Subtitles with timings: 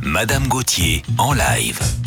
[0.00, 2.03] Madame Gauthier en live.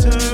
[0.00, 0.33] turn